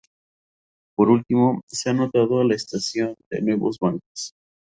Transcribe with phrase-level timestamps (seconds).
[0.95, 4.33] Por último, se ha dotado a la estación de nuevos bancos.